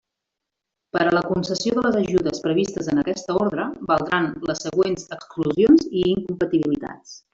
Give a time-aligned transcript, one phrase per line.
[0.95, 5.87] Per a la concessió de les ajudes previstes en aquesta ordre, valdran les següents exclusions
[5.91, 7.15] i incompatibilitats.